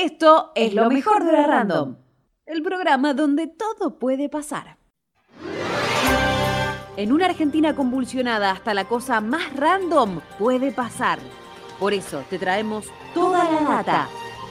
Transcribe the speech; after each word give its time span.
Esto 0.00 0.52
es 0.54 0.72
lo 0.72 0.88
mejor 0.88 1.24
de 1.24 1.32
la 1.32 1.46
Random, 1.46 1.96
el 2.46 2.62
programa 2.62 3.12
donde 3.12 3.48
todo 3.48 3.98
puede 3.98 4.30
pasar. 4.30 4.78
En 6.96 7.12
una 7.12 7.26
Argentina 7.26 7.76
convulsionada 7.76 8.50
hasta 8.50 8.72
la 8.72 8.86
cosa 8.86 9.20
más 9.20 9.54
random 9.54 10.22
puede 10.38 10.72
pasar. 10.72 11.18
Por 11.78 11.92
eso 11.92 12.24
te 12.30 12.38
traemos 12.38 12.86
toda 13.12 13.44
la 13.44 13.60
data. 13.60 14.08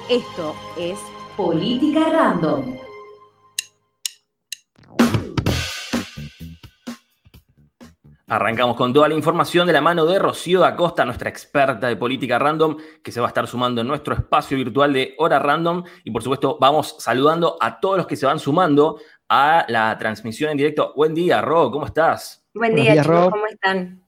Esto 0.07 0.53
es 0.77 0.99
Política 1.35 2.09
Random. 2.11 2.88
Arrancamos 8.29 8.75
con 8.75 8.93
toda 8.93 9.09
la 9.09 9.15
información 9.15 9.65
de 9.65 9.73
la 9.73 9.81
mano 9.81 10.05
de 10.05 10.19
Rocío 10.19 10.63
Acosta, 10.63 11.03
nuestra 11.03 11.31
experta 11.31 11.87
de 11.87 11.95
política 11.95 12.37
random, 12.37 12.77
que 13.03 13.11
se 13.11 13.19
va 13.19 13.25
a 13.25 13.29
estar 13.29 13.47
sumando 13.47 13.81
en 13.81 13.87
nuestro 13.87 14.13
espacio 14.13 14.55
virtual 14.55 14.93
de 14.93 15.15
Hora 15.17 15.39
Random. 15.39 15.83
Y 16.03 16.11
por 16.11 16.21
supuesto, 16.21 16.55
vamos 16.61 16.95
saludando 16.99 17.57
a 17.59 17.79
todos 17.79 17.97
los 17.97 18.05
que 18.05 18.15
se 18.15 18.27
van 18.27 18.37
sumando 18.37 18.99
a 19.29 19.65
la 19.67 19.97
transmisión 19.97 20.51
en 20.51 20.57
directo. 20.57 20.93
Buen 20.95 21.15
día, 21.15 21.41
Ro, 21.41 21.71
¿cómo 21.71 21.87
estás? 21.87 22.45
Buen 22.53 22.75
día, 22.75 23.01
chicos, 23.01 23.31
¿cómo 23.31 23.47
están? 23.47 24.03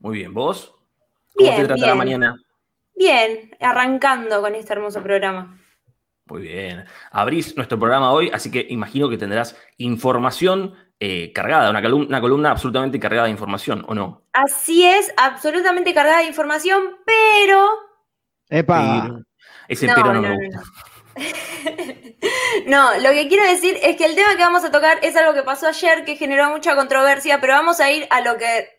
Muy 0.00 0.18
bien, 0.18 0.34
¿vos? 0.34 0.74
¿Cómo 1.36 1.48
bien, 1.48 1.62
te 1.62 1.66
trata 1.68 1.86
la 1.86 1.94
mañana? 1.94 2.42
Bien, 2.96 3.52
arrancando 3.60 4.40
con 4.40 4.56
este 4.56 4.72
hermoso 4.72 5.00
programa. 5.00 5.60
Muy 6.26 6.42
bien. 6.42 6.84
Abrís 7.12 7.56
nuestro 7.56 7.78
programa 7.78 8.12
hoy, 8.12 8.30
así 8.32 8.50
que 8.50 8.66
imagino 8.68 9.08
que 9.08 9.16
tendrás 9.16 9.56
información 9.78 10.74
eh, 10.98 11.32
cargada, 11.32 11.70
una 11.70 11.80
columna, 11.80 12.08
una 12.08 12.20
columna 12.20 12.50
absolutamente 12.50 12.98
cargada 12.98 13.26
de 13.26 13.30
información, 13.30 13.84
¿o 13.86 13.94
no? 13.94 14.22
Así 14.32 14.84
es, 14.84 15.12
absolutamente 15.16 15.94
cargada 15.94 16.18
de 16.18 16.26
información, 16.26 16.96
pero. 17.04 17.68
¡Epa! 18.48 19.20
ese 19.68 19.86
pero 19.88 20.12
no, 20.12 20.22
me 20.22 20.36
gusta. 20.36 20.62
No, 22.66 22.96
lo 22.98 23.10
que 23.10 23.28
quiero 23.28 23.44
decir 23.44 23.78
es 23.82 23.96
que 23.96 24.04
el 24.06 24.14
tema 24.14 24.36
que 24.36 24.42
vamos 24.42 24.64
a 24.64 24.72
tocar 24.72 24.98
es 25.02 25.14
algo 25.16 25.34
que 25.34 25.42
pasó 25.42 25.68
ayer, 25.68 26.04
que 26.04 26.16
generó 26.16 26.50
mucha 26.50 26.74
controversia, 26.74 27.40
pero 27.40 27.52
vamos 27.52 27.80
a 27.80 27.90
ir 27.92 28.06
a 28.10 28.20
lo 28.22 28.36
que 28.36 28.75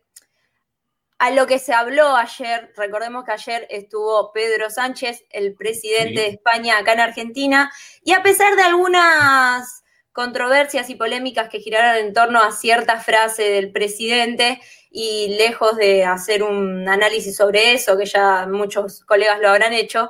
a 1.19 1.31
lo 1.31 1.47
que 1.47 1.59
se 1.59 1.73
habló 1.73 2.15
ayer. 2.15 2.71
Recordemos 2.75 3.23
que 3.23 3.31
ayer 3.31 3.67
estuvo 3.69 4.31
Pedro 4.31 4.69
Sánchez, 4.69 5.25
el 5.29 5.55
presidente 5.55 6.21
de 6.21 6.27
España 6.27 6.77
acá 6.77 6.93
en 6.93 6.99
Argentina, 6.99 7.71
y 8.03 8.13
a 8.13 8.23
pesar 8.23 8.55
de 8.55 8.63
algunas 8.63 9.83
controversias 10.11 10.89
y 10.89 10.95
polémicas 10.95 11.49
que 11.49 11.59
giraron 11.59 12.03
en 12.03 12.13
torno 12.13 12.41
a 12.41 12.51
cierta 12.51 12.99
frase 12.99 13.43
del 13.43 13.71
presidente 13.71 14.59
y 14.89 15.35
lejos 15.37 15.75
de 15.77 16.05
hacer 16.05 16.41
un 16.41 16.89
análisis 16.89 17.35
sobre 17.35 17.73
eso, 17.73 17.97
que 17.97 18.05
ya 18.05 18.47
muchos 18.47 19.03
colegas 19.05 19.39
lo 19.39 19.49
habrán 19.49 19.73
hecho, 19.73 20.09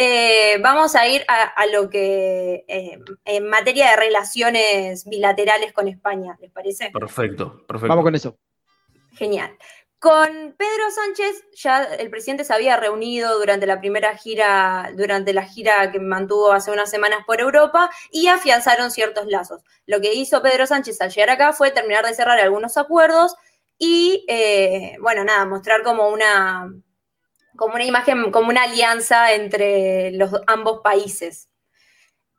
eh, 0.00 0.58
vamos 0.60 0.94
a 0.94 1.08
ir 1.08 1.24
a, 1.26 1.66
lo 1.72 1.90
que 1.90 2.64
eh, 2.68 3.00
en 3.24 3.48
materia 3.48 3.90
de 3.90 3.96
relaciones 3.96 5.04
bilaterales 5.06 5.72
con 5.72 5.88
España, 5.88 6.38
¿les 6.40 6.52
parece? 6.52 6.92
Perfecto, 6.92 7.66
perfecto. 7.66 7.88
Vamos 7.88 8.04
con 8.04 8.14
eso. 8.14 8.38
Genial. 9.14 9.50
Con 10.00 10.54
Pedro 10.56 10.90
Sánchez 10.94 11.44
ya 11.54 11.82
el 11.82 12.08
presidente 12.08 12.44
se 12.44 12.54
había 12.54 12.76
reunido 12.76 13.36
durante 13.36 13.66
la 13.66 13.80
primera 13.80 14.16
gira, 14.16 14.92
durante 14.94 15.32
la 15.32 15.42
gira 15.42 15.90
que 15.90 15.98
mantuvo 15.98 16.52
hace 16.52 16.70
unas 16.70 16.88
semanas 16.88 17.24
por 17.26 17.40
Europa 17.40 17.90
y 18.12 18.28
afianzaron 18.28 18.92
ciertos 18.92 19.26
lazos. 19.26 19.62
Lo 19.86 20.00
que 20.00 20.14
hizo 20.14 20.40
Pedro 20.40 20.66
Sánchez 20.66 21.00
al 21.00 21.10
llegar 21.10 21.30
acá 21.30 21.52
fue 21.52 21.72
terminar 21.72 22.06
de 22.06 22.14
cerrar 22.14 22.38
algunos 22.38 22.76
acuerdos 22.76 23.34
y, 23.76 24.24
eh, 24.28 24.96
bueno, 25.00 25.24
nada, 25.24 25.44
mostrar 25.46 25.82
como 25.82 26.08
una, 26.10 26.72
como 27.56 27.74
una 27.74 27.84
imagen, 27.84 28.30
como 28.30 28.50
una 28.50 28.62
alianza 28.62 29.32
entre 29.32 30.12
los 30.12 30.30
ambos 30.46 30.80
países. 30.80 31.48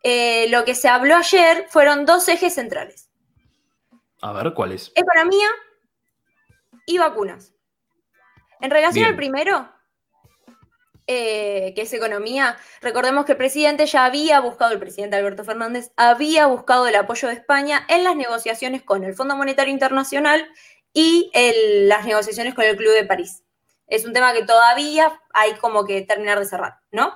Eh, 0.02 0.48
lo 0.50 0.64
que 0.64 0.76
se 0.76 0.88
habló 0.88 1.18
ayer 1.18 1.66
fueron 1.68 2.06
dos 2.06 2.30
ejes 2.30 2.54
centrales. 2.54 3.10
A 4.22 4.32
ver, 4.32 4.54
¿cuáles? 4.54 4.94
Economía 4.96 5.50
y 6.89 6.97
vacunas. 6.97 7.53
En 8.59 8.72
relación 8.72 9.05
al 9.05 9.16
primero, 9.16 9.72
eh, 11.05 11.72
que 11.75 11.83
es 11.83 11.94
economía, 11.94 12.57
recordemos 12.81 13.25
que 13.25 13.33
el 13.33 13.38
presidente 13.38 13.85
ya 13.85 14.05
había 14.05 14.39
buscado, 14.41 14.73
el 14.73 14.79
presidente 14.79 15.16
Alberto 15.16 15.44
Fernández, 15.44 15.91
había 15.95 16.47
buscado 16.47 16.88
el 16.88 16.95
apoyo 16.95 17.27
de 17.27 17.35
España 17.35 17.85
en 17.88 18.03
las 18.03 18.16
negociaciones 18.16 18.81
con 18.81 19.03
el 19.03 19.13
Fondo 19.13 19.35
Monetario 19.35 19.72
Internacional 19.72 20.47
y 20.91 21.31
las 21.88 22.05
negociaciones 22.05 22.55
con 22.55 22.66
el 22.66 22.75
Club 22.75 22.94
de 22.94 23.06
París. 23.06 23.44
Es 23.85 24.06
un 24.06 24.13
tema 24.13 24.33
que 24.33 24.44
todavía 24.44 25.21
hay 25.33 25.53
como 25.53 25.85
que 25.85 26.01
terminar 26.01 26.39
de 26.39 26.45
cerrar, 26.45 26.79
¿no? 26.91 27.13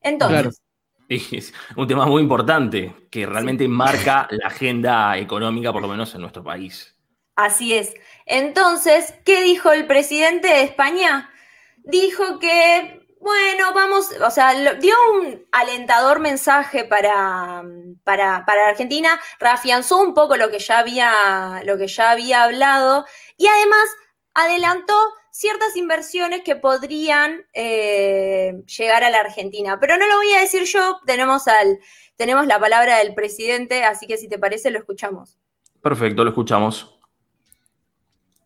Entonces. 0.00 0.60
Es 1.08 1.52
un 1.76 1.86
tema 1.86 2.06
muy 2.06 2.22
importante 2.22 3.08
que 3.10 3.26
realmente 3.26 3.68
marca 3.68 4.26
la 4.30 4.46
agenda 4.46 5.18
económica, 5.18 5.70
por 5.70 5.82
lo 5.82 5.88
menos 5.88 6.14
en 6.14 6.22
nuestro 6.22 6.42
país. 6.42 6.91
Así 7.34 7.74
es. 7.74 7.94
Entonces, 8.26 9.14
¿qué 9.24 9.42
dijo 9.42 9.72
el 9.72 9.86
presidente 9.86 10.48
de 10.48 10.62
España? 10.62 11.30
Dijo 11.78 12.38
que, 12.38 13.06
bueno, 13.20 13.72
vamos, 13.74 14.10
o 14.20 14.30
sea, 14.30 14.74
dio 14.74 14.94
un 15.14 15.44
alentador 15.50 16.20
mensaje 16.20 16.84
para, 16.84 17.64
para, 18.04 18.44
para 18.44 18.68
Argentina, 18.68 19.18
reafianzó 19.40 20.00
un 20.00 20.14
poco 20.14 20.36
lo 20.36 20.50
que 20.50 20.58
ya 20.58 20.78
había, 20.78 21.62
lo 21.64 21.78
que 21.78 21.88
ya 21.88 22.10
había 22.10 22.44
hablado 22.44 23.06
y 23.36 23.46
además 23.46 23.88
adelantó 24.34 24.94
ciertas 25.30 25.76
inversiones 25.76 26.42
que 26.42 26.56
podrían 26.56 27.46
eh, 27.54 28.62
llegar 28.66 29.02
a 29.02 29.10
la 29.10 29.20
Argentina. 29.20 29.80
Pero 29.80 29.96
no 29.96 30.06
lo 30.06 30.16
voy 30.16 30.32
a 30.34 30.40
decir 30.40 30.64
yo, 30.64 31.00
tenemos, 31.06 31.48
al, 31.48 31.80
tenemos 32.16 32.46
la 32.46 32.60
palabra 32.60 32.98
del 32.98 33.14
presidente, 33.14 33.84
así 33.84 34.06
que 34.06 34.18
si 34.18 34.28
te 34.28 34.38
parece 34.38 34.70
lo 34.70 34.78
escuchamos. 34.78 35.38
Perfecto, 35.80 36.22
lo 36.22 36.30
escuchamos 36.30 37.01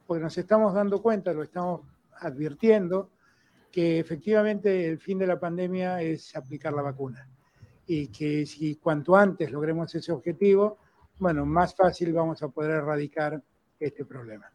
porque 0.07 0.23
nos 0.23 0.37
estamos 0.39 0.75
dando 0.75 1.03
cuenta, 1.03 1.33
lo 1.33 1.43
estamos 1.43 1.81
advirtiendo, 2.21 3.11
que 3.71 3.99
efectivamente 3.99 4.89
el 4.89 4.99
fin 4.99 5.19
de 5.19 5.27
la 5.27 5.39
pandemia 5.39 6.01
es 6.01 6.35
aplicar 6.37 6.73
la 6.73 6.83
vacuna. 6.83 7.29
Y 7.87 8.09
que 8.09 8.47
si 8.47 8.77
cuanto 8.77 9.17
antes 9.17 9.51
logremos 9.51 9.95
ese 9.95 10.13
objetivo, 10.13 10.79
bueno, 11.19 11.45
más 11.45 11.75
fácil 11.75 12.13
vamos 12.13 12.43
a 12.43 12.49
poder 12.49 12.73
erradicar 12.73 13.41
este 13.79 14.05
problema. 14.05 14.51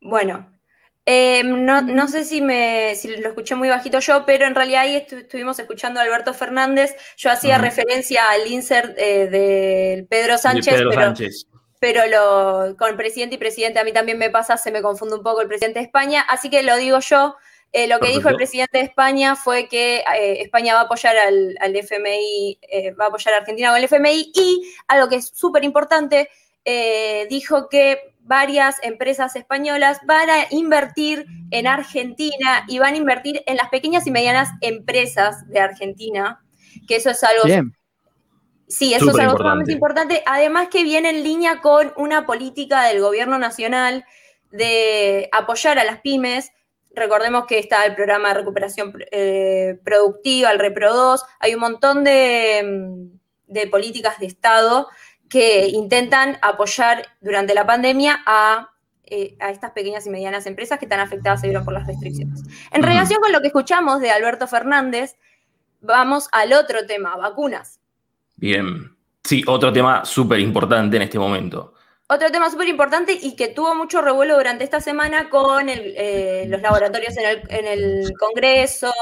Bueno, 0.00 0.58
eh, 1.04 1.42
no, 1.44 2.08
sé 2.08 2.24
si, 2.24 2.40
me, 2.40 2.94
si 2.94 3.16
lo 3.16 3.28
escuché 3.28 3.54
muy 3.54 3.68
bajito 3.68 4.00
yo, 4.00 4.24
pero 4.24 4.46
en 4.46 4.54
realidad 4.54 4.82
ahí 4.82 4.96
estuvimos 4.96 5.58
escuchando 5.58 6.00
a 6.00 6.04
Alberto 6.04 6.32
Fernández. 6.32 6.94
Yo 7.16 7.30
hacía 7.30 7.58
referencia 7.58 8.22
al 8.30 8.46
insert 8.50 8.96
eh, 8.96 9.28
del 9.28 10.06
Pedro 10.06 10.38
Sánchez. 10.38 10.74
Pedro 10.74 10.92
Sánchez 10.92 11.49
pero 11.80 12.02
lo, 12.06 12.76
con 12.76 12.96
presidente 12.96 13.34
y 13.34 13.38
presidente 13.38 13.80
a 13.80 13.84
mí 13.84 13.92
también 13.92 14.18
me 14.18 14.30
pasa, 14.30 14.56
se 14.58 14.70
me 14.70 14.82
confunde 14.82 15.16
un 15.16 15.22
poco 15.22 15.40
el 15.40 15.48
presidente 15.48 15.80
de 15.80 15.86
España, 15.86 16.20
así 16.28 16.50
que 16.50 16.62
lo 16.62 16.76
digo 16.76 17.00
yo. 17.00 17.36
Eh, 17.72 17.86
lo 17.86 18.00
que 18.00 18.08
dijo 18.08 18.28
el 18.28 18.34
presidente 18.34 18.78
de 18.78 18.84
España 18.84 19.36
fue 19.36 19.68
que 19.68 19.98
eh, 19.98 20.42
España 20.42 20.74
va 20.74 20.80
a 20.80 20.84
apoyar 20.84 21.16
al, 21.16 21.76
FMI, 21.76 22.58
eh, 22.62 22.90
va 22.92 23.04
a 23.04 23.08
apoyar 23.08 23.32
a 23.34 23.38
Argentina 23.38 23.68
con 23.68 23.78
el 23.78 23.84
FMI 23.84 24.32
y 24.34 24.72
algo 24.88 25.08
que 25.08 25.16
es 25.16 25.28
súper 25.32 25.64
importante, 25.64 26.28
dijo 27.30 27.68
que 27.68 28.14
varias 28.20 28.76
empresas 28.82 29.34
españolas 29.34 29.98
van 30.04 30.28
a 30.30 30.46
invertir 30.50 31.26
en 31.50 31.66
Argentina 31.66 32.64
y 32.68 32.78
van 32.78 32.94
a 32.94 32.96
invertir 32.96 33.42
en 33.46 33.56
las 33.56 33.70
pequeñas 33.70 34.06
y 34.06 34.10
medianas 34.10 34.50
empresas 34.60 35.48
de 35.48 35.60
Argentina, 35.60 36.44
que 36.86 36.96
eso 36.96 37.10
es 37.10 37.24
algo 37.24 37.72
Sí, 38.70 38.94
eso 38.94 39.10
es 39.10 39.18
algo 39.18 39.36
sumamente 39.36 39.72
importante. 39.72 40.22
Además 40.26 40.68
que 40.68 40.84
viene 40.84 41.10
en 41.10 41.24
línea 41.24 41.60
con 41.60 41.92
una 41.96 42.24
política 42.24 42.84
del 42.84 43.00
gobierno 43.00 43.36
nacional 43.36 44.04
de 44.52 45.28
apoyar 45.32 45.80
a 45.80 45.84
las 45.84 46.00
pymes. 46.00 46.52
Recordemos 46.94 47.46
que 47.46 47.58
está 47.58 47.84
el 47.84 47.96
programa 47.96 48.28
de 48.28 48.34
recuperación 48.34 48.94
eh, 49.10 49.80
productiva, 49.84 50.52
el 50.52 50.60
Repro 50.60 50.94
2. 50.94 51.24
Hay 51.40 51.54
un 51.54 51.60
montón 51.60 52.04
de, 52.04 53.10
políticas 53.72 54.20
de 54.20 54.26
Estado 54.26 54.86
que 55.28 55.66
intentan 55.66 56.38
apoyar 56.40 57.04
durante 57.20 57.54
la 57.54 57.66
pandemia 57.66 58.22
a, 58.24 58.70
eh, 59.04 59.36
a, 59.40 59.50
estas 59.50 59.72
pequeñas 59.72 60.06
y 60.06 60.10
medianas 60.10 60.46
empresas 60.46 60.78
que 60.78 60.84
están 60.84 61.00
afectadas 61.00 61.42
por 61.64 61.72
las 61.72 61.88
restricciones. 61.88 62.42
En 62.70 62.84
relación 62.84 63.20
con 63.20 63.32
lo 63.32 63.40
que 63.40 63.48
escuchamos 63.48 64.00
de 64.00 64.12
Alberto 64.12 64.46
Fernández, 64.46 65.16
vamos 65.80 66.28
al 66.30 66.52
otro 66.52 66.86
tema, 66.86 67.16
vacunas. 67.16 67.79
Bien. 68.40 68.96
Sí, 69.22 69.44
otro 69.46 69.70
tema 69.72 70.04
súper 70.04 70.40
importante 70.40 70.96
en 70.96 71.02
este 71.02 71.18
momento. 71.18 71.74
Otro 72.08 72.32
tema 72.32 72.50
súper 72.50 72.68
importante 72.68 73.16
y 73.20 73.36
que 73.36 73.48
tuvo 73.48 73.74
mucho 73.74 74.00
revuelo 74.00 74.34
durante 74.36 74.64
esta 74.64 74.80
semana 74.80 75.28
con 75.28 75.68
eh, 75.68 76.46
los 76.48 76.60
laboratorios 76.60 77.14
en 77.16 77.66
el, 77.66 78.12
Congreso, 78.18 78.92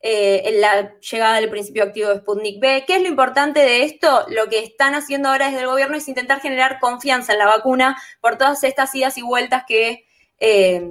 eh, 0.00 0.42
en 0.44 0.60
la 0.60 0.98
llegada 0.98 1.40
del 1.40 1.50
principio 1.50 1.82
activo 1.82 2.08
de 2.08 2.20
Sputnik 2.20 2.60
B. 2.60 2.84
¿Qué 2.86 2.96
es 2.96 3.02
lo 3.02 3.08
importante 3.08 3.60
de 3.60 3.82
esto? 3.82 4.24
Lo 4.28 4.48
que 4.48 4.60
están 4.60 4.94
haciendo 4.94 5.28
ahora 5.28 5.46
desde 5.46 5.62
el 5.62 5.66
gobierno 5.66 5.96
es 5.96 6.08
intentar 6.08 6.40
generar 6.40 6.78
confianza 6.78 7.32
en 7.32 7.40
la 7.40 7.46
vacuna 7.46 8.00
por 8.20 8.38
todas 8.38 8.62
estas 8.64 8.94
idas 8.94 9.18
y 9.18 9.22
vueltas 9.22 9.64
que, 9.66 10.06
eh, 10.38 10.88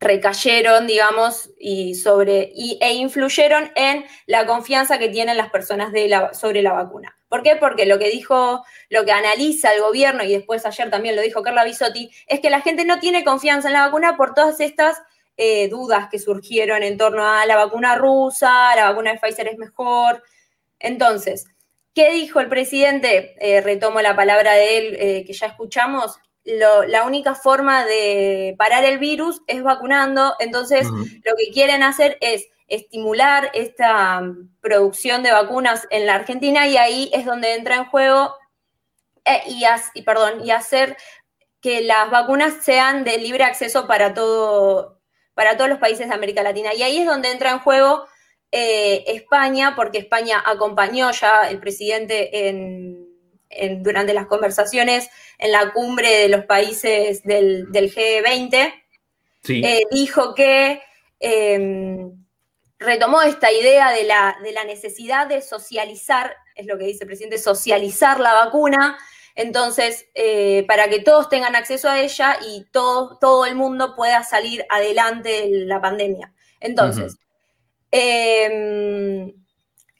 recayeron, 0.00 0.86
digamos, 0.86 1.50
y 1.58 1.94
sobre, 1.94 2.52
e 2.54 2.92
influyeron 2.94 3.70
en 3.76 4.06
la 4.26 4.46
confianza 4.46 4.98
que 4.98 5.10
tienen 5.10 5.36
las 5.36 5.50
personas 5.50 5.92
sobre 6.32 6.62
la 6.62 6.72
vacuna. 6.72 7.16
¿Por 7.28 7.42
qué? 7.42 7.56
Porque 7.56 7.84
lo 7.84 7.98
que 7.98 8.08
dijo, 8.08 8.64
lo 8.88 9.04
que 9.04 9.12
analiza 9.12 9.72
el 9.72 9.82
gobierno, 9.82 10.24
y 10.24 10.32
después 10.32 10.64
ayer 10.64 10.90
también 10.90 11.16
lo 11.16 11.22
dijo 11.22 11.42
Carla 11.42 11.64
Bisotti, 11.64 12.10
es 12.26 12.40
que 12.40 12.50
la 12.50 12.62
gente 12.62 12.84
no 12.86 12.98
tiene 12.98 13.24
confianza 13.24 13.68
en 13.68 13.74
la 13.74 13.84
vacuna 13.86 14.16
por 14.16 14.34
todas 14.34 14.58
estas 14.60 14.96
eh, 15.36 15.68
dudas 15.68 16.08
que 16.10 16.18
surgieron 16.18 16.82
en 16.82 16.96
torno 16.96 17.24
a 17.24 17.44
la 17.44 17.56
vacuna 17.56 17.94
rusa, 17.94 18.74
la 18.74 18.88
vacuna 18.88 19.12
de 19.12 19.18
Pfizer 19.18 19.48
es 19.48 19.58
mejor. 19.58 20.22
Entonces, 20.78 21.44
¿qué 21.94 22.10
dijo 22.10 22.40
el 22.40 22.48
presidente? 22.48 23.36
Eh, 23.38 23.60
retomo 23.60 24.00
la 24.00 24.16
palabra 24.16 24.54
de 24.54 24.78
él 24.78 24.96
eh, 24.98 25.24
que 25.26 25.34
ya 25.34 25.46
escuchamos 25.46 26.18
la 26.44 27.04
única 27.04 27.34
forma 27.34 27.84
de 27.84 28.54
parar 28.58 28.84
el 28.84 28.98
virus 28.98 29.42
es 29.46 29.62
vacunando, 29.62 30.34
entonces 30.38 30.86
lo 30.88 31.36
que 31.36 31.52
quieren 31.52 31.82
hacer 31.82 32.16
es 32.20 32.46
estimular 32.70 33.50
esta 33.52 34.22
producción 34.60 35.22
de 35.22 35.32
vacunas 35.32 35.86
en 35.90 36.06
la 36.06 36.14
Argentina 36.14 36.66
y 36.66 36.76
ahí 36.76 37.10
es 37.12 37.26
donde 37.26 37.54
entra 37.54 37.76
en 37.76 37.84
juego 37.86 38.34
eh, 39.24 39.42
y, 39.94 40.02
perdón, 40.02 40.44
y 40.44 40.50
hacer 40.50 40.96
que 41.60 41.82
las 41.82 42.10
vacunas 42.10 42.54
sean 42.62 43.04
de 43.04 43.18
libre 43.18 43.44
acceso 43.44 43.86
para, 43.86 44.14
todo, 44.14 45.00
para 45.34 45.56
todos 45.56 45.68
los 45.68 45.78
países 45.78 46.08
de 46.08 46.14
América 46.14 46.42
Latina. 46.42 46.72
Y 46.72 46.82
ahí 46.82 46.98
es 46.98 47.06
donde 47.06 47.30
entra 47.30 47.50
en 47.50 47.58
juego 47.58 48.06
eh, 48.50 49.04
España, 49.08 49.74
porque 49.76 49.98
España 49.98 50.42
acompañó 50.44 51.10
ya 51.10 51.50
el 51.50 51.58
presidente 51.58 52.48
en 52.48 53.09
durante 53.78 54.14
las 54.14 54.26
conversaciones 54.26 55.10
en 55.38 55.52
la 55.52 55.72
cumbre 55.72 56.08
de 56.08 56.28
los 56.28 56.44
países 56.44 57.22
del, 57.24 57.66
G20, 57.72 58.72
eh, 59.48 59.82
dijo 59.90 60.34
que 60.34 60.80
em, 61.18 62.12
retomó 62.78 63.22
esta 63.22 63.52
idea 63.52 63.90
de 63.90 64.04
la, 64.04 64.36
de 64.42 64.52
la 64.52 64.64
necesidad 64.64 65.26
de 65.26 65.42
socializar, 65.42 66.36
es 66.54 66.66
lo 66.66 66.78
que 66.78 66.84
dice 66.84 67.04
el 67.04 67.08
presidente, 67.08 67.38
socializar 67.38 68.20
la 68.20 68.34
vacuna, 68.34 68.98
entonces, 69.34 70.06
eh, 70.14 70.64
para 70.66 70.88
que 70.88 71.00
todos 71.00 71.28
tengan 71.28 71.56
acceso 71.56 71.88
a 71.88 72.00
ella 72.00 72.36
y 72.46 72.66
todo, 72.72 73.16
todo 73.18 73.46
el 73.46 73.54
mundo 73.54 73.94
pueda 73.96 74.22
salir 74.22 74.66
adelante 74.68 75.30
de 75.30 75.66
la 75.66 75.80
pandemia. 75.80 76.32
Entonces, 76.60 77.16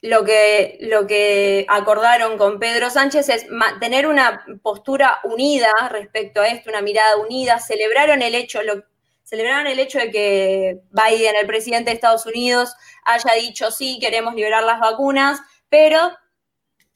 lo 0.02 0.24
que, 0.24 0.78
lo 0.80 1.06
que 1.06 1.66
acordaron 1.68 2.38
con 2.38 2.58
Pedro 2.58 2.88
Sánchez 2.88 3.28
es 3.28 3.46
tener 3.80 4.06
una 4.06 4.44
postura 4.62 5.18
unida 5.24 5.70
respecto 5.90 6.40
a 6.40 6.48
esto, 6.48 6.70
una 6.70 6.80
mirada 6.80 7.16
unida. 7.18 7.58
Celebraron 7.58 8.22
el 8.22 8.34
hecho, 8.34 8.62
lo, 8.62 8.82
celebraron 9.22 9.66
el 9.66 9.78
hecho 9.78 9.98
de 9.98 10.10
que 10.10 10.80
Biden, 10.90 11.36
el 11.38 11.46
presidente 11.46 11.90
de 11.90 11.96
Estados 11.96 12.24
Unidos, 12.24 12.74
haya 13.04 13.34
dicho 13.34 13.70
sí, 13.70 13.98
queremos 14.00 14.34
liberar 14.34 14.64
las 14.64 14.80
vacunas, 14.80 15.40
pero 15.68 15.98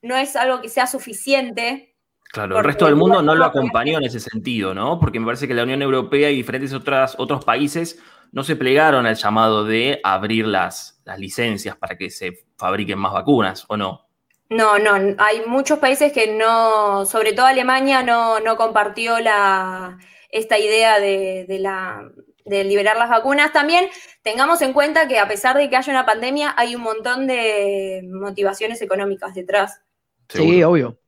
no 0.01 0.17
es 0.17 0.35
algo 0.35 0.63
que 0.63 0.71
sea 0.71 0.87
suficiente. 0.87 1.95
Claro, 2.33 2.59
el 2.59 2.65
resto 2.65 2.87
del 2.87 2.97
mundo 2.97 3.23
no 3.23 3.35
lo 3.35 3.45
acompañó 3.45 3.99
en 3.99 4.05
ese 4.05 4.19
sentido, 4.19 4.75
¿no? 4.75 4.99
Porque 4.99 5.21
me 5.21 5.27
parece 5.27 5.47
que 5.47 5.55
la 5.55 5.63
Unión 5.63 5.83
Europea 5.83 6.31
y 6.31 6.37
diferentes 6.37 6.73
otras, 6.73 7.15
otros 7.19 7.45
países 7.45 8.03
no 8.35 8.43
se 8.43 8.57
plegaron 8.57 9.07
al 9.07 9.15
llamado 9.15 9.65
de 9.65 10.01
abrir 10.03 10.49
las, 10.49 11.01
las 11.05 11.21
licencias 11.21 11.77
para 11.77 11.97
que 11.97 12.11
se 12.11 12.45
fabriquen 12.59 12.99
más 12.99 13.13
vacunas, 13.13 13.65
¿o 13.69 13.77
no? 13.77 14.09
No, 14.51 14.77
no, 14.81 15.15
hay 15.19 15.43
muchos 15.47 15.79
países 15.79 16.13
que 16.13 16.35
no, 16.37 17.07
sobre 17.07 17.33
todo 17.33 17.47
Alemania, 17.47 18.03
no, 18.03 18.57
compartió 18.57 19.21
la, 19.21 19.99
esta 20.31 20.59
idea 20.59 20.99
de, 20.99 21.47
la, 21.61 22.11
de 22.45 22.65
liberar 22.65 22.97
las 22.97 23.09
vacunas. 23.09 23.53
También 23.53 23.89
tengamos 24.23 24.63
en 24.63 24.73
cuenta 24.73 25.07
que 25.07 25.21
a 25.21 25.29
pesar 25.29 25.57
de 25.57 25.71
que 25.71 25.77
haya 25.77 25.93
una 25.93 26.05
pandemia, 26.05 26.55
hay 26.57 26.75
un 26.75 26.83
montón 26.83 27.29
de 27.29 28.03
motivaciones 28.13 28.83
económicas 28.83 29.33
detrás. 29.35 29.81
Sí, 30.29 30.61
obvio. 30.65 30.99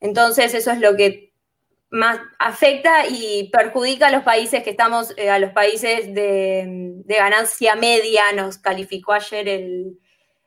Entonces, 0.00 0.52
eso 0.52 0.72
es 0.72 0.80
lo 0.80 0.96
que 0.96 1.31
más 1.92 2.18
afecta 2.38 3.06
y 3.06 3.50
perjudica 3.52 4.06
a 4.06 4.10
los 4.10 4.22
países 4.22 4.62
que 4.62 4.70
estamos, 4.70 5.12
eh, 5.18 5.28
a 5.28 5.38
los 5.38 5.52
países 5.52 6.12
de, 6.14 7.04
ganancia 7.06 7.76
media, 7.76 8.32
nos 8.34 8.56
calificó 8.56 9.12
ayer 9.12 9.46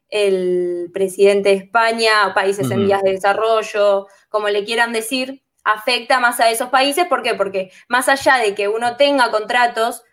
el, 0.09 0.89
presidente 0.91 1.49
de 1.49 1.55
España, 1.55 2.33
países 2.33 2.71
en 2.71 2.87
vías 2.87 3.03
de 3.03 3.11
desarrollo, 3.11 4.07
como 4.29 4.49
le 4.49 4.63
quieran 4.63 4.91
decir, 4.91 5.43
afecta 5.63 6.19
más 6.19 6.39
a 6.39 6.49
esos 6.49 6.69
países. 6.69 7.05
¿Por 7.05 7.21
qué? 7.21 7.35
Porque 7.35 7.69
más 7.89 8.09
allá 8.09 8.37
de 8.37 8.55
que 8.55 8.67
uno 8.67 8.97
tenga 8.97 9.29
contratos, 9.29 10.03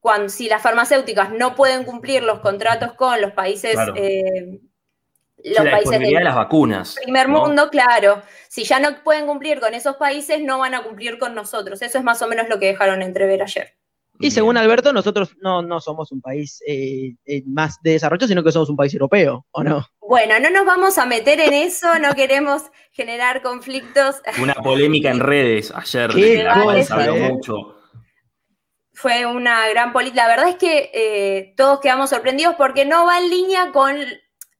cuando, 0.00 0.28
si 0.28 0.48
las 0.48 0.62
farmacéuticas 0.62 1.30
no 1.30 1.54
pueden 1.54 1.84
cumplir 1.84 2.22
los 2.22 2.40
contratos 2.40 2.94
con 2.94 3.20
los 3.20 3.32
países 3.32 3.76
eh, 3.94 4.60
los 5.44 5.68
países 5.68 6.00
de 6.00 6.12
las 6.12 6.34
vacunas. 6.34 6.96
Primer 7.02 7.28
mundo, 7.28 7.70
claro. 7.70 8.22
Si 8.48 8.64
ya 8.64 8.80
no 8.80 9.02
pueden 9.04 9.26
cumplir 9.26 9.60
con 9.60 9.74
esos 9.74 9.96
países, 9.96 10.42
no 10.42 10.58
van 10.58 10.74
a 10.74 10.82
cumplir 10.82 11.18
con 11.18 11.34
nosotros. 11.34 11.80
Eso 11.82 11.98
es 11.98 12.04
más 12.04 12.20
o 12.22 12.28
menos 12.28 12.48
lo 12.48 12.58
que 12.58 12.66
dejaron 12.66 13.02
entrever 13.02 13.42
ayer. 13.42 13.74
Y 14.20 14.32
según 14.32 14.56
Alberto, 14.56 14.92
nosotros 14.92 15.36
no, 15.40 15.62
no 15.62 15.80
somos 15.80 16.10
un 16.10 16.20
país 16.20 16.60
eh, 16.66 17.14
eh, 17.24 17.42
más 17.46 17.80
de 17.82 17.92
desarrollo, 17.92 18.26
sino 18.26 18.42
que 18.42 18.50
somos 18.50 18.68
un 18.68 18.76
país 18.76 18.92
europeo, 18.92 19.46
¿o 19.52 19.62
no? 19.62 19.86
Bueno, 20.00 20.40
no 20.40 20.50
nos 20.50 20.66
vamos 20.66 20.98
a 20.98 21.06
meter 21.06 21.38
en 21.38 21.54
eso, 21.54 21.98
no 22.00 22.14
queremos 22.14 22.62
generar 22.90 23.42
conflictos. 23.42 24.16
Una 24.42 24.54
polémica 24.54 25.10
en 25.10 25.20
redes 25.20 25.72
ayer, 25.72 26.10
¿eh? 26.16 27.30
mucho. 27.30 27.76
Fue 28.92 29.24
una 29.24 29.68
gran 29.68 29.92
política. 29.92 30.26
La 30.26 30.28
verdad 30.28 30.48
es 30.48 30.56
que 30.56 31.54
todos 31.56 31.78
quedamos 31.78 32.10
sorprendidos 32.10 32.56
porque 32.56 32.84
no 32.84 33.06
va 33.06 33.18
en 33.18 33.30
línea 33.30 33.70
con 33.70 33.96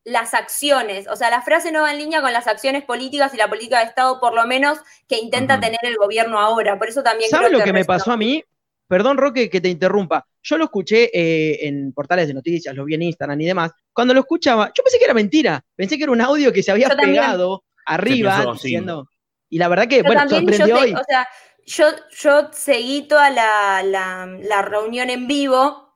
las 0.08 0.34
acciones, 0.34 1.06
o 1.08 1.16
sea, 1.16 1.30
la 1.30 1.42
frase 1.42 1.70
no 1.70 1.82
va 1.82 1.92
en 1.92 1.98
línea 1.98 2.20
con 2.20 2.32
las 2.32 2.46
acciones 2.46 2.84
políticas 2.84 3.34
y 3.34 3.36
la 3.36 3.48
política 3.48 3.78
de 3.78 3.86
Estado, 3.86 4.20
por 4.20 4.34
lo 4.34 4.46
menos, 4.46 4.78
que 5.06 5.18
intenta 5.18 5.60
tener 5.60 5.80
el 5.82 5.96
gobierno 5.96 6.38
ahora. 6.38 6.78
Por 6.78 6.88
eso 6.88 7.02
también... 7.02 7.30
¿Sabes 7.30 7.52
lo 7.52 7.60
que, 7.60 7.72
me 7.72 7.84
pasó 7.84 8.12
a 8.12 8.16
mí? 8.16 8.42
Perdón, 8.86 9.18
Roque, 9.18 9.50
que 9.50 9.60
te 9.60 9.68
interrumpa. 9.68 10.26
Yo 10.42 10.56
lo 10.56 10.64
escuché 10.64 11.10
eh, 11.12 11.66
en 11.68 11.92
portales 11.92 12.26
de 12.26 12.34
noticias, 12.34 12.74
lo 12.74 12.84
vi 12.86 12.94
en 12.94 13.02
Instagram 13.02 13.40
y 13.40 13.46
demás. 13.46 13.72
Cuando 13.92 14.14
lo 14.14 14.20
escuchaba, 14.20 14.72
yo 14.74 14.82
pensé 14.82 14.98
que 14.98 15.04
era 15.04 15.14
mentira. 15.14 15.62
Pensé 15.76 15.98
que 15.98 16.04
era 16.04 16.12
un 16.12 16.20
audio 16.22 16.52
que 16.52 16.62
se 16.62 16.70
había 16.70 16.88
pegado 16.88 17.64
arriba 17.84 18.46
diciendo. 18.52 19.08
Y 19.50 19.58
la 19.58 19.68
verdad 19.68 19.88
que, 19.88 20.02
bueno, 20.02 20.28
sorprendió 20.28 20.78
hoy. 20.78 20.94
O 20.94 21.04
sea, 21.06 21.28
yo, 21.66 21.86
yo 22.18 22.48
seguí 22.52 23.02
toda 23.02 23.28
la, 23.28 23.82
la 23.82 24.62
reunión 24.62 25.10
en 25.10 25.26
vivo 25.26 25.87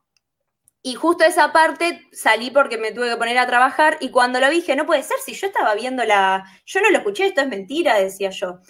y 0.82 0.94
justo 0.94 1.24
esa 1.24 1.52
parte 1.52 2.08
salí 2.12 2.50
porque 2.50 2.78
me 2.78 2.92
tuve 2.92 3.10
que 3.10 3.16
poner 3.16 3.38
a 3.38 3.46
trabajar 3.46 3.98
y 4.00 4.10
cuando 4.10 4.40
lo 4.40 4.48
vi 4.50 4.56
dije, 4.56 4.76
no 4.76 4.86
puede 4.86 5.02
ser, 5.04 5.18
si 5.24 5.34
yo 5.34 5.46
estaba 5.46 5.74
viendo 5.74 6.04
la... 6.04 6.44
Yo 6.66 6.80
no 6.80 6.90
lo 6.90 6.98
escuché, 6.98 7.26
esto 7.26 7.40
es 7.40 7.48
mentira, 7.48 7.98
decía 7.98 8.30
yo. 8.30 8.60